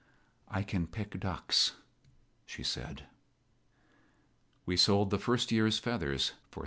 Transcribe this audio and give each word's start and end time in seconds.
"I 0.47 0.63
can 0.63 0.87
pick 0.87 1.19
ducks," 1.19 1.73
she 2.47 2.63
said. 2.63 3.03
We 4.65 4.75
sold 4.75 5.11
the 5.11 5.19
first 5.19 5.51
year's 5.51 5.77
feathers 5.77 6.31
for 6.49 6.59
$350. 6.59 6.59